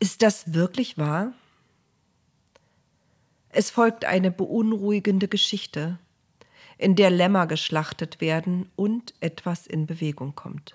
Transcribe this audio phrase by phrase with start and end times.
[0.00, 1.34] Ist das wirklich wahr?
[3.50, 5.98] Es folgt eine beunruhigende Geschichte,
[6.78, 10.74] in der Lämmer geschlachtet werden und etwas in Bewegung kommt.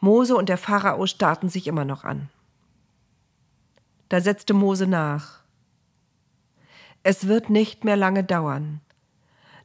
[0.00, 2.28] Mose und der Pharao starrten sich immer noch an.
[4.08, 5.40] Da setzte Mose nach.
[7.02, 8.80] Es wird nicht mehr lange dauern.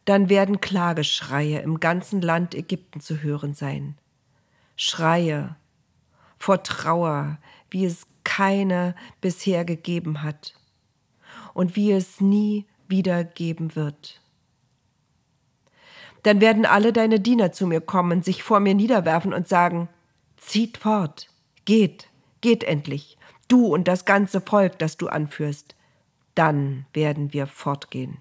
[0.06, 3.98] Dann werden Klageschreie im ganzen Land Ägypten zu hören sein.
[4.76, 5.56] Schreie
[6.40, 7.38] vor Trauer,
[7.70, 10.56] wie es keine bisher gegeben hat
[11.54, 14.22] und wie es nie wieder geben wird.
[16.24, 19.90] Dann werden alle deine Diener zu mir kommen, sich vor mir niederwerfen und sagen,
[20.42, 21.30] Zieht fort,
[21.64, 22.10] geht,
[22.42, 25.76] geht endlich, du und das ganze Volk, das du anführst,
[26.36, 28.18] dann werden wir fortgehen.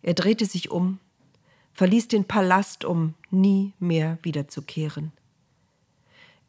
[0.00, 0.98] Er drehte sich um,
[1.74, 5.12] verließ den Palast, um nie mehr wiederzukehren.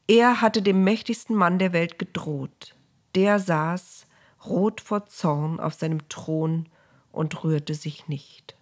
[0.07, 2.75] Er hatte dem mächtigsten Mann der Welt gedroht.
[3.15, 4.05] Der saß,
[4.45, 6.69] rot vor Zorn, auf seinem Thron
[7.11, 8.55] und rührte sich nicht.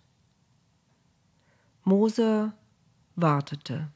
[1.84, 2.54] Mose
[3.16, 3.90] wartete.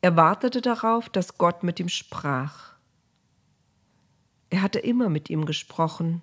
[0.00, 2.74] Er wartete darauf, dass Gott mit ihm sprach.
[4.50, 6.22] Er hatte immer mit ihm gesprochen,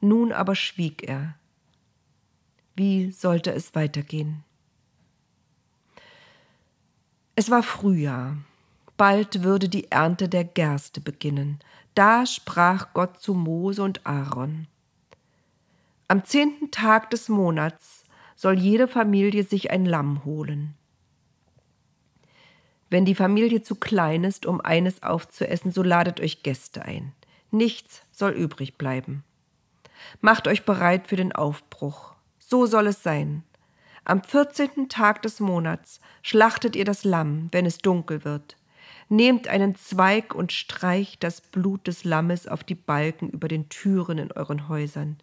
[0.00, 1.34] nun aber schwieg er.
[2.74, 4.44] Wie sollte es weitergehen?
[7.34, 8.36] Es war Frühjahr.
[8.96, 11.58] Bald würde die Ernte der Gerste beginnen.
[11.94, 14.66] Da sprach Gott zu Mose und Aaron.
[16.08, 18.04] Am zehnten Tag des Monats
[18.36, 20.74] soll jede Familie sich ein Lamm holen.
[22.88, 27.12] Wenn die Familie zu klein ist, um eines aufzuessen, so ladet euch Gäste ein.
[27.50, 29.24] Nichts soll übrig bleiben.
[30.20, 32.14] Macht euch bereit für den Aufbruch.
[32.38, 33.42] So soll es sein.
[34.04, 38.56] Am vierzehnten Tag des Monats schlachtet ihr das Lamm, wenn es dunkel wird.
[39.08, 44.18] Nehmt einen Zweig und streicht das Blut des Lammes auf die Balken über den Türen
[44.18, 45.16] in euren Häusern.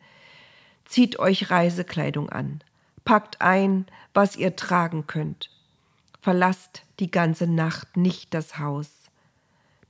[0.85, 2.61] Zieht euch Reisekleidung an.
[3.05, 5.49] Packt ein, was ihr tragen könnt.
[6.21, 8.89] Verlasst die ganze Nacht nicht das Haus.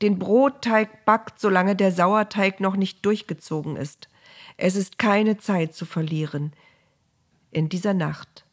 [0.02, 4.10] Den Brotteig backt, solange der Sauerteig noch nicht durchgezogen ist.
[4.58, 6.54] Es ist keine Zeit zu verlieren.
[7.52, 8.46] In dieser Nacht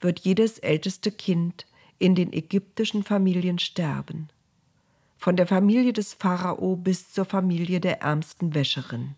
[0.00, 1.66] wird jedes älteste Kind
[2.00, 4.28] in den ägyptischen Familien sterben.
[5.16, 9.14] Von der Familie des Pharao bis zur Familie der ärmsten Wäscherin.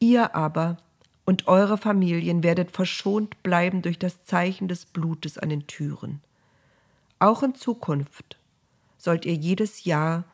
[0.00, 0.78] Ihr aber
[1.24, 6.20] und eure Familien werdet verschont bleiben durch das Zeichen des Blutes an den Türen.
[7.22, 8.36] Auch in Zukunft
[8.98, 10.24] sollt ihr jedes Jahr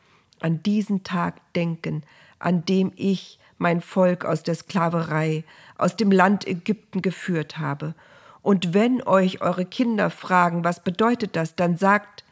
[0.41, 2.03] an diesen Tag denken,
[2.39, 5.45] an dem ich mein Volk aus der Sklaverei,
[5.77, 7.95] aus dem Land Ägypten geführt habe.
[8.41, 12.25] Und wenn euch eure Kinder fragen, was bedeutet das, dann sagt,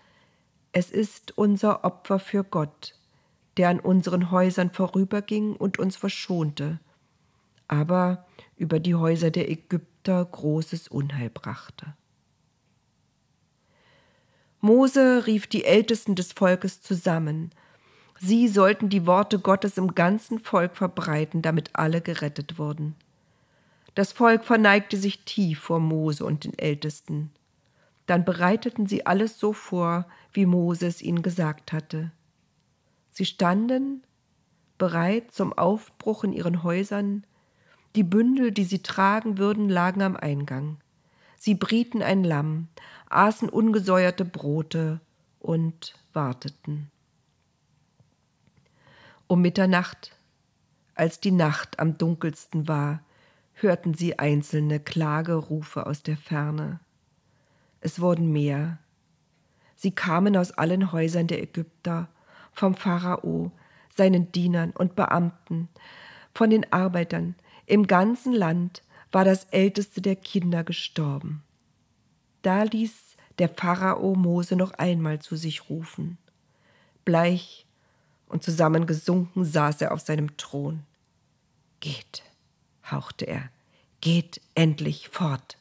[0.72, 2.94] es ist unser Opfer für Gott,
[3.58, 6.80] der an unseren Häusern vorüberging und uns verschonte,
[7.68, 8.24] aber
[8.56, 11.92] über die Häuser der Ägypter großes Unheil brachte.
[14.66, 17.52] Mose rief die Ältesten des Volkes zusammen.
[18.18, 22.96] Sie sollten die Worte Gottes im ganzen Volk verbreiten, damit alle gerettet wurden.
[23.94, 27.30] Das Volk verneigte sich tief vor Mose und den Ältesten.
[28.06, 32.10] Dann bereiteten sie alles so vor, wie Mose es ihnen gesagt hatte.
[33.12, 34.02] Sie standen
[34.78, 37.24] bereit zum Aufbruch in ihren Häusern,
[37.94, 40.78] die Bündel, die sie tragen würden, lagen am Eingang.
[41.36, 42.68] Sie brieten ein Lamm,
[43.08, 45.00] aßen ungesäuerte Brote
[45.38, 46.90] und warteten.
[49.26, 50.16] Um Mitternacht,
[50.94, 53.02] als die Nacht am dunkelsten war,
[53.54, 56.80] hörten sie einzelne Klagerufe aus der Ferne.
[57.80, 58.78] Es wurden mehr.
[59.74, 62.08] Sie kamen aus allen Häusern der Ägypter,
[62.52, 63.52] vom Pharao,
[63.94, 65.68] seinen Dienern und Beamten,
[66.34, 67.34] von den Arbeitern.
[67.66, 68.82] Im ganzen Land
[69.16, 71.42] war das älteste der Kinder gestorben.
[72.42, 72.92] Da ließ
[73.38, 76.18] der Pharao Mose noch einmal zu sich rufen.
[77.06, 77.64] Bleich
[78.26, 80.82] und zusammengesunken saß er auf seinem Thron.
[81.80, 82.24] Geht,
[82.90, 83.48] hauchte er,
[84.02, 85.56] geht endlich fort.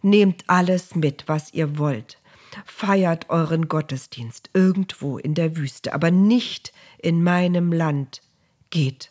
[0.00, 2.20] Nehmt alles mit, was ihr wollt.
[2.66, 8.22] Feiert euren Gottesdienst irgendwo in der Wüste, aber nicht in meinem Land.
[8.70, 9.10] Geht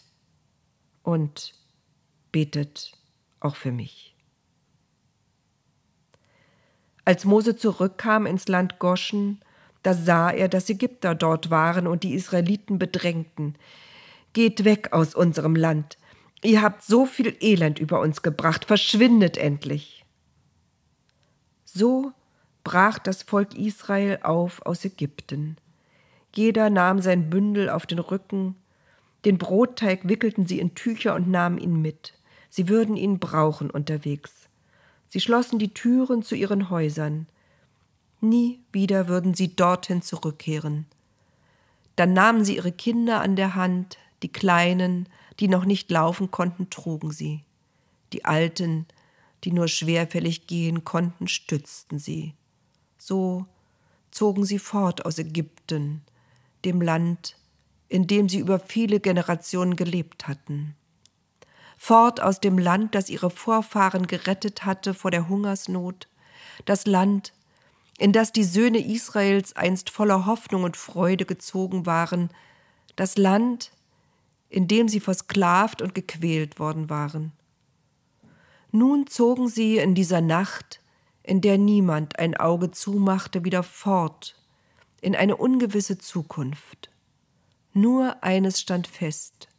[1.04, 1.54] und
[2.32, 2.96] betet
[3.46, 4.16] auch für mich.
[7.06, 9.40] Als Mose zurückkam ins Land Goschen,
[9.84, 13.56] Da sah er, dass Ägypter dort waren und die Israeliten bedrängten.
[14.34, 16.00] Geht weg aus unserem Land.
[16.42, 18.66] Ihr habt so viel Elend über uns gebracht.
[18.66, 20.04] Verschwindet endlich.
[21.66, 22.14] So
[22.64, 25.58] brach das Volk Israel auf aus Ägypten.
[26.34, 28.56] Jeder nahm sein Bündel auf den Rücken,
[29.24, 32.14] den Brotteig wickelten sie in Tücher und nahmen ihn mit.
[32.56, 34.32] Sie würden ihn brauchen unterwegs.
[35.10, 37.28] Sie schlossen die Türen zu ihren Häusern.
[38.22, 40.86] Nie wieder würden sie dorthin zurückkehren.
[41.98, 45.10] Dann nahmen sie ihre Kinder an der Hand, die Kleinen,
[45.42, 47.44] die noch nicht laufen konnten, trugen sie.
[48.14, 48.86] Die Alten,
[49.44, 52.36] die nur schwerfällig gehen konnten, stützten sie.
[52.98, 53.46] So
[54.12, 56.04] zogen sie fort aus Ägypten,
[56.64, 57.36] dem Land,
[57.90, 60.74] in dem sie über viele Generationen gelebt hatten.
[61.88, 66.08] Fort aus dem Land, das ihre Vorfahren gerettet hatte vor der Hungersnot,
[66.66, 67.32] das Land,
[68.00, 72.32] in das die Söhne Israels einst voller Hoffnung und Freude gezogen waren,
[72.96, 73.72] das Land,
[74.50, 77.34] in dem sie versklavt und gequält worden waren.
[78.72, 80.82] Nun zogen sie in dieser Nacht,
[81.22, 84.36] in der niemand ein Auge zumachte, wieder fort,
[85.02, 86.90] in eine ungewisse Zukunft.
[87.74, 89.50] Nur eines stand fest.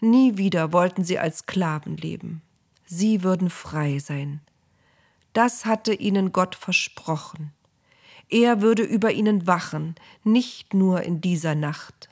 [0.00, 2.42] Nie wieder wollten sie als Sklaven leben.
[2.84, 4.40] Sie würden frei sein.
[5.32, 7.52] Das hatte ihnen Gott versprochen.
[8.28, 9.94] Er würde über ihnen wachen,
[10.24, 12.08] nicht nur in dieser Nacht.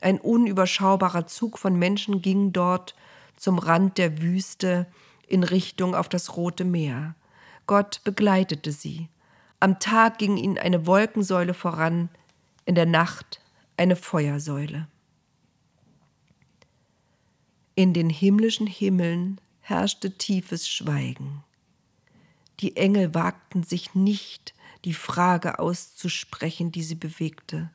[0.00, 2.94] Ein unüberschaubarer Zug von Menschen ging dort
[3.36, 4.86] zum Rand der Wüste
[5.26, 7.14] in Richtung auf das Rote Meer.
[7.66, 9.08] Gott begleitete sie.
[9.60, 12.10] Am Tag ging ihnen eine Wolkensäule voran,
[12.66, 13.40] in der Nacht
[13.76, 14.86] eine Feuersäule.
[17.76, 21.42] In den himmlischen Himmeln herrschte tiefes Schweigen.
[22.60, 24.54] Die Engel wagten sich nicht,
[24.84, 27.70] die Frage auszusprechen, die sie bewegte.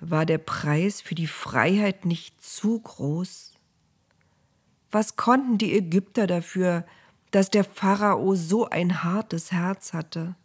[0.00, 3.52] War der Preis für die Freiheit nicht zu groß?
[4.90, 6.86] Was konnten die Ägypter dafür,
[7.30, 10.36] dass der Pharao so ein hartes Herz hatte?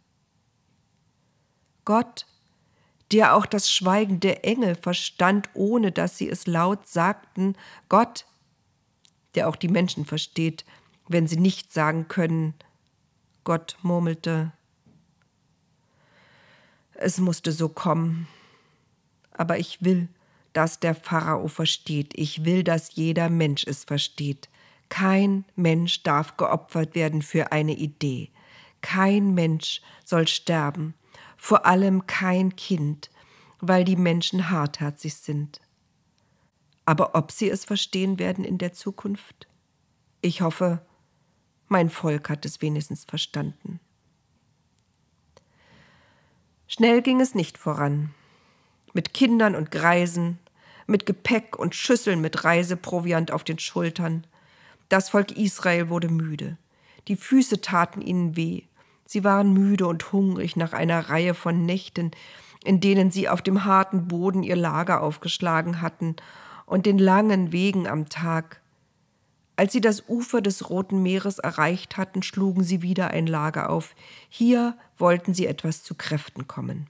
[1.86, 2.26] Gott,
[3.14, 7.54] der auch das Schweigen der Engel verstand, ohne dass sie es laut sagten,
[7.88, 8.26] Gott,
[9.36, 10.64] der auch die Menschen versteht,
[11.06, 12.54] wenn sie nicht sagen können,
[13.44, 14.50] Gott murmelte,
[16.94, 18.26] es musste so kommen.
[19.30, 20.08] Aber ich will,
[20.52, 22.18] dass der Pharao versteht.
[22.18, 24.48] Ich will, dass jeder Mensch es versteht.
[24.88, 28.30] Kein Mensch darf geopfert werden für eine Idee.
[28.80, 30.94] Kein Mensch soll sterben,
[31.44, 33.10] vor allem kein Kind,
[33.60, 35.60] weil die Menschen hartherzig sind.
[36.86, 39.46] Aber ob sie es verstehen werden in der Zukunft?
[40.22, 40.80] Ich hoffe,
[41.68, 43.78] mein Volk hat es wenigstens verstanden.
[46.66, 48.14] Schnell ging es nicht voran.
[48.94, 50.38] Mit Kindern und Greisen,
[50.86, 54.26] mit Gepäck und Schüsseln mit Reiseproviant auf den Schultern.
[54.88, 56.56] Das Volk Israel wurde müde.
[57.06, 58.62] Die Füße taten ihnen weh.
[59.06, 62.12] Sie waren müde und hungrig nach einer Reihe von Nächten,
[62.64, 66.16] in denen sie auf dem harten Boden ihr Lager aufgeschlagen hatten
[66.66, 68.60] und den langen Wegen am Tag.
[69.56, 73.94] Als sie das Ufer des Roten Meeres erreicht hatten, schlugen sie wieder ein Lager auf.
[74.28, 76.88] Hier wollten sie etwas zu Kräften kommen.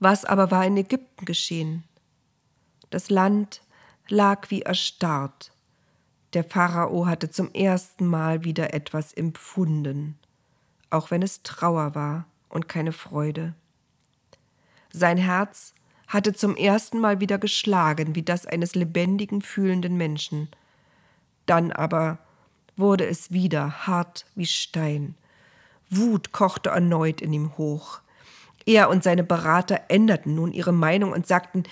[0.00, 1.84] Was aber war in Ägypten geschehen?
[2.90, 3.62] Das Land
[4.08, 5.52] lag wie erstarrt.
[6.34, 10.18] Der Pharao hatte zum ersten Mal wieder etwas empfunden,
[10.90, 13.54] auch wenn es Trauer war und keine Freude.
[14.92, 15.74] Sein Herz
[16.06, 20.48] hatte zum ersten Mal wieder geschlagen, wie das eines lebendigen, fühlenden Menschen.
[21.46, 22.18] Dann aber
[22.76, 25.14] wurde es wieder hart wie Stein.
[25.90, 28.00] Wut kochte erneut in ihm hoch.
[28.66, 31.64] Er und seine Berater änderten nun ihre Meinung und sagten,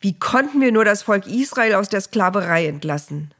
[0.00, 3.32] wie konnten wir nur das Volk Israel aus der Sklaverei entlassen?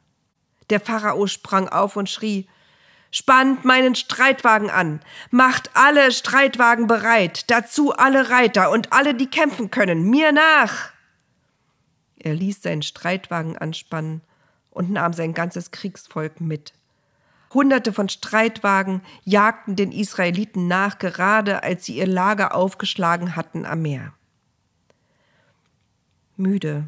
[0.69, 2.47] Der Pharao sprang auf und schrie,
[3.11, 4.99] Spannt meinen Streitwagen an,
[5.31, 10.91] macht alle Streitwagen bereit, dazu alle Reiter und alle, die kämpfen können, mir nach.
[12.17, 14.19] Er ließ seinen Streitwagen anspannen
[14.69, 16.73] und nahm sein ganzes Kriegsvolk mit.
[17.53, 23.81] Hunderte von Streitwagen jagten den Israeliten nach, gerade als sie ihr Lager aufgeschlagen hatten am
[23.81, 24.11] Meer.
[26.35, 26.83] Müde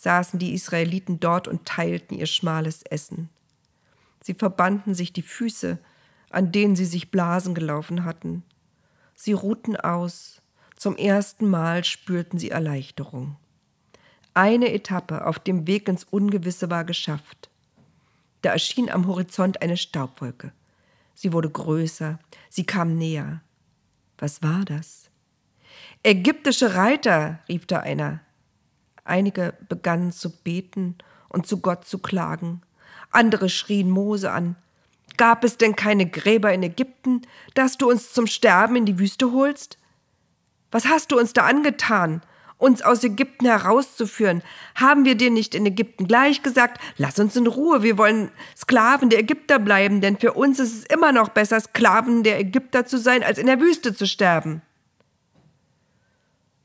[0.00, 3.28] saßen die Israeliten dort und teilten ihr schmales Essen.
[4.22, 5.78] Sie verbanden sich die Füße,
[6.30, 8.42] an denen sie sich Blasen gelaufen hatten.
[9.14, 10.40] Sie ruhten aus.
[10.74, 13.36] Zum ersten Mal spürten sie Erleichterung.
[14.32, 17.50] Eine Etappe auf dem Weg ins Ungewisse war geschafft.
[18.40, 20.52] Da erschien am Horizont eine Staubwolke.
[21.14, 23.42] Sie wurde größer, sie kam näher.
[24.16, 25.10] Was war das?
[26.02, 28.20] Ägyptische Reiter, rief da einer.
[29.04, 30.96] Einige begannen zu beten
[31.28, 32.62] und zu Gott zu klagen.
[33.10, 34.56] Andere schrien Mose an.
[35.16, 37.22] Gab es denn keine Gräber in Ägypten,
[37.54, 39.78] dass du uns zum Sterben in die Wüste holst?
[40.70, 42.22] Was hast du uns da angetan?
[42.60, 44.42] uns aus Ägypten herauszuführen.
[44.74, 49.08] Haben wir dir nicht in Ägypten gleich gesagt, lass uns in Ruhe, wir wollen Sklaven
[49.08, 52.98] der Ägypter bleiben, denn für uns ist es immer noch besser, Sklaven der Ägypter zu
[52.98, 54.62] sein, als in der Wüste zu sterben.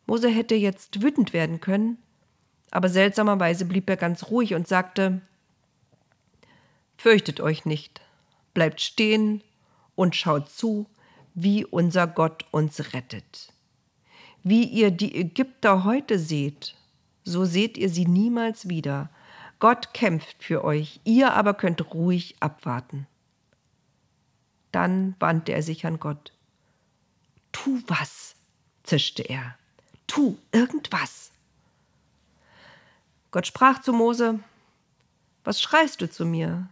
[0.05, 1.97] Mose hätte jetzt wütend werden können,
[2.72, 5.22] aber seltsamerweise blieb er ganz ruhig und sagte,
[6.98, 8.01] Fürchtet euch nicht,
[8.53, 9.43] bleibt stehen
[9.95, 10.88] und schaut zu,
[11.34, 13.51] wie unser Gott uns rettet.
[14.43, 16.75] Wie ihr die Ägypter heute seht,
[17.24, 19.10] so seht ihr sie niemals wieder.
[19.60, 23.07] Gott kämpft für euch, ihr aber könnt ruhig abwarten.
[24.72, 26.34] Dann wandte er sich an Gott.
[27.51, 28.36] Tu was,
[28.84, 29.57] zischte er.
[30.07, 31.31] Tu irgendwas.
[33.35, 34.39] Gott sprach zu Mose,
[35.43, 36.69] Was schreist du zu mir?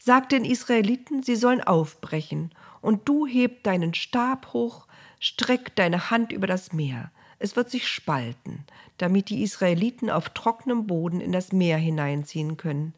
[0.00, 4.88] Sag den Israeliten, sie sollen aufbrechen, und du heb deinen Stab hoch,
[5.20, 7.12] streck deine Hand über das Meer.
[7.38, 8.64] Es wird sich spalten,
[8.96, 12.92] damit die Israeliten auf trockenem Boden in das Meer hineinziehen können.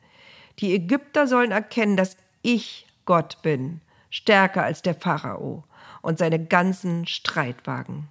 [0.58, 5.64] Die Ägypter sollen erkennen, dass ich Gott bin, stärker als der Pharao
[6.00, 8.08] und seine ganzen Streitwagen.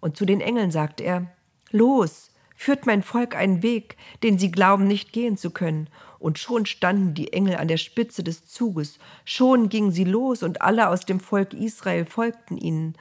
[0.00, 1.28] Und zu den Engeln sagt er,
[1.70, 6.64] Los, führt mein Volk einen Weg, den sie glauben nicht gehen zu können, und schon
[6.64, 11.04] standen die Engel an der Spitze des Zuges, schon gingen sie los, und alle aus
[11.04, 12.94] dem Volk Israel folgten ihnen.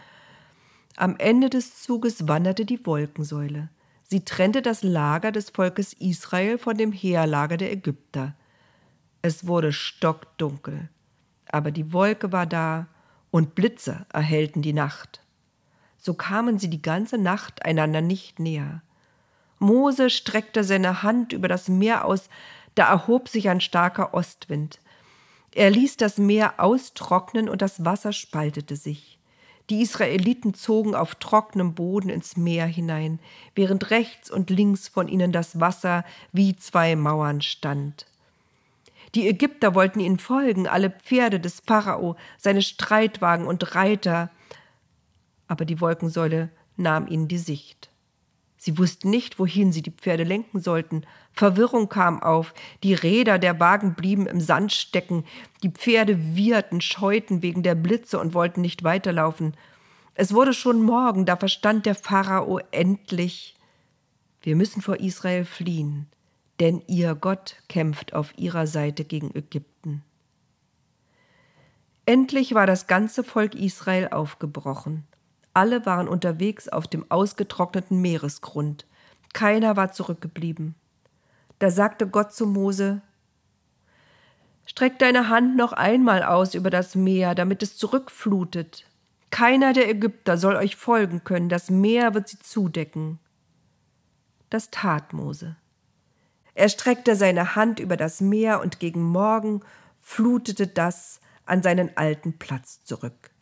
[0.98, 3.70] Am Ende des Zuges wanderte die Wolkensäule.
[4.04, 8.36] Sie trennte das Lager des Volkes Israel von dem Heerlager der Ägypter.
[9.22, 10.90] Es wurde stockdunkel,
[11.50, 12.88] aber die Wolke war da,
[13.32, 15.22] und Blitze erhellten die Nacht.
[15.98, 18.84] So kamen sie die ganze Nacht einander nicht näher.
[19.63, 22.29] Mose streckte seine Hand über das Meer aus,
[22.75, 24.79] da erhob sich ein starker Ostwind.
[25.55, 29.17] Er ließ das Meer austrocknen und das Wasser spaltete sich.
[29.70, 33.20] Die Israeliten zogen auf trockenem Boden ins Meer hinein,
[33.55, 38.05] während rechts und links von ihnen das Wasser wie zwei Mauern stand.
[39.15, 44.32] Die Ägypter wollten ihnen folgen, alle Pferde des Pharao, seine Streitwagen und Reiter,
[45.48, 47.93] aber die Wolkensäule nahm ihnen die Sicht.
[48.63, 51.01] Sie wussten nicht, wohin sie die Pferde lenken sollten.
[51.34, 55.25] Verwirrung kam auf, die Räder der Wagen blieben im Sand stecken,
[55.63, 59.58] die Pferde wieherten, scheuten wegen der Blitze und wollten nicht weiterlaufen.
[60.13, 63.58] Es wurde schon Morgen, da verstand der Pharao endlich,
[64.39, 66.08] wir müssen vor Israel fliehen,
[66.62, 70.05] denn ihr Gott kämpft auf ihrer Seite gegen Ägypten.
[72.05, 75.03] Endlich war das ganze Volk Israel aufgebrochen.
[75.54, 78.88] Alle waren unterwegs auf dem ausgetrockneten Meeresgrund.
[79.34, 80.76] Keiner war zurückgeblieben.
[81.60, 83.02] Da sagte Gott zu Mose,
[84.66, 88.86] Streck deine Hand noch einmal aus über das Meer, damit es zurückflutet.
[89.30, 93.20] Keiner der Ägypter soll euch folgen können, das Meer wird sie zudecken.
[94.50, 95.58] Das tat Mose.
[96.56, 99.62] Er streckte seine Hand über das Meer und gegen Morgen
[100.00, 103.33] flutete das an seinen alten Platz zurück.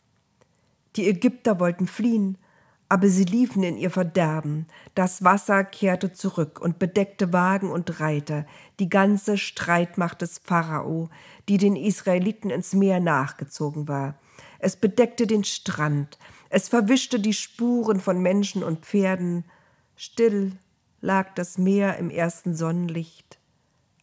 [0.96, 2.38] Die Ägypter wollten fliehen,
[2.88, 4.66] aber sie liefen in ihr Verderben.
[4.94, 8.44] Das Wasser kehrte zurück und bedeckte Wagen und Reiter,
[8.78, 11.08] die ganze Streitmacht des Pharao,
[11.48, 14.18] die den Israeliten ins Meer nachgezogen war.
[14.58, 16.18] Es bedeckte den Strand,
[16.50, 19.46] es verwischte die Spuren von Menschen und Pferden.
[19.96, 20.52] Still
[21.00, 23.38] lag das Meer im ersten Sonnenlicht,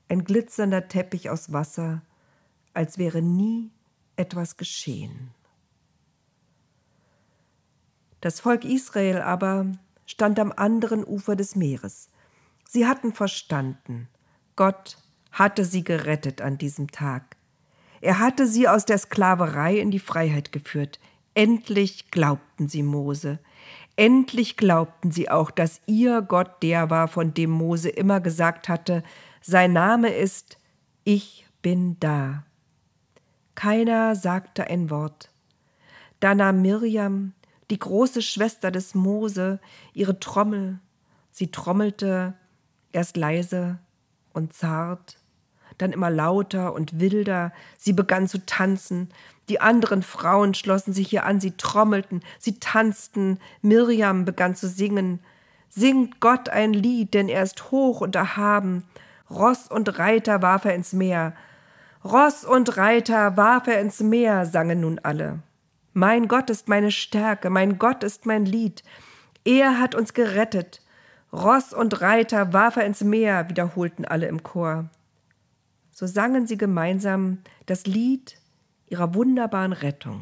[0.08, 2.01] ein glitzernder Teppich aus Wasser,
[2.74, 3.69] als wäre nie
[4.15, 5.29] etwas geschehen.
[8.21, 9.65] Das Volk Israel aber
[10.05, 12.09] stand am anderen Ufer des Meeres.
[12.67, 14.09] Sie hatten verstanden,
[14.55, 14.97] Gott
[15.31, 17.38] hatte sie gerettet an diesem Tag.
[18.01, 20.99] Er hatte sie aus der Sklaverei in die Freiheit geführt.
[21.33, 23.39] Endlich glaubten sie Mose.
[23.95, 29.03] Endlich glaubten sie auch, dass ihr Gott der war, von dem Mose immer gesagt hatte,
[29.41, 30.57] sein Name ist
[31.03, 32.43] Ich bin da.
[33.55, 35.29] Keiner sagte ein Wort.
[36.19, 37.33] Da nahm Mirjam
[37.69, 39.59] die große Schwester des Mose,
[39.93, 40.79] ihre Trommel.
[41.31, 42.33] Sie trommelte
[42.91, 43.79] erst leise
[44.33, 45.17] und zart,
[45.77, 47.53] dann immer lauter und wilder.
[47.77, 49.09] Sie begann zu tanzen.
[49.47, 53.39] Die anderen Frauen schlossen sich ihr an, sie trommelten, sie tanzten.
[53.61, 55.19] Mirjam begann zu singen.
[55.69, 58.83] Singt Gott ein Lied, denn er ist hoch und erhaben.
[59.29, 61.35] Ross und Reiter warf er ins Meer.
[62.03, 65.39] Ross und Reiter warf er ins Meer, sangen nun alle.
[66.00, 68.84] Mein Gott ist meine Stärke, mein Gott ist mein Lied.
[69.44, 70.82] Er hat uns gerettet.
[71.34, 74.89] Ross und Reiter warf er ins Meer, wiederholten alle im Chor.
[75.91, 78.38] So sangen sie gemeinsam das Lied
[78.88, 80.22] ihrer wunderbaren Rettung.